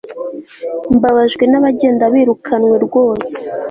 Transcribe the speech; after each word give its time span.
Mbabajwe 0.95 1.43
nabagenda 1.47 2.05
birukanwe 2.13 2.75
rwose 2.85 3.35